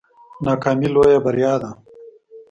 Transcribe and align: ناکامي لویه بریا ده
ناکامي 0.45 0.87
لویه 0.95 1.19
بریا 1.25 1.53
ده 1.61 1.69